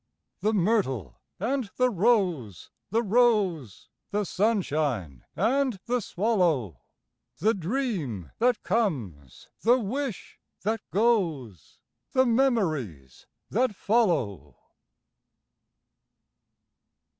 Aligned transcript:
The 0.39 0.51
myrtle 0.53 1.21
and 1.39 1.69
the 1.75 1.91
rose, 1.91 2.71
the 2.89 3.03
rose, 3.03 3.87
The 4.09 4.23
sunshine 4.25 5.25
and 5.35 5.79
the 5.85 6.01
swallow, 6.01 6.81
The 7.37 7.53
dream 7.53 8.31
that 8.39 8.63
comes, 8.63 9.49
the 9.61 9.77
wish 9.77 10.39
that 10.63 10.81
goes, 10.89 11.77
The 12.13 12.25
memories 12.25 13.27
that 13.51 13.75
follow! 13.75 14.57